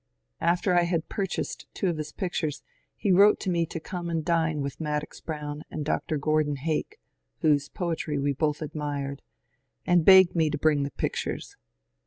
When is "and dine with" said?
4.09-4.79